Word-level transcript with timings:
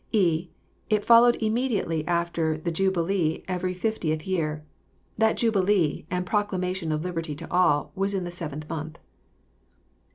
(e.) 0.13 0.49
It 0.89 1.05
followed 1.05 1.35
Immediately 1.35 2.07
after 2.07 2.57
the 2.57 2.71
jubilee 2.71 3.43
every 3.47 3.75
flftietli 3.75 4.25
year. 4.25 4.63
That 5.19 5.37
Jubilee, 5.37 6.07
and 6.09 6.25
proclamation 6.25 6.91
of 6.91 7.03
liberty 7.03 7.35
to 7.35 7.51
all, 7.51 7.91
was 7.93 8.15
in 8.15 8.23
the 8.23 8.31
seventh 8.31 8.67
month. 8.67 8.97